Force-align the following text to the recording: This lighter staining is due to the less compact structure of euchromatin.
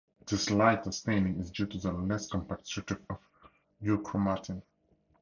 This 0.25 0.49
lighter 0.49 0.91
staining 0.91 1.39
is 1.39 1.51
due 1.51 1.67
to 1.67 1.77
the 1.77 1.91
less 1.91 2.27
compact 2.27 2.65
structure 2.65 2.99
of 3.07 3.19
euchromatin. 3.83 4.63